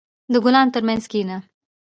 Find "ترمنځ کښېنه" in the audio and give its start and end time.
0.75-1.37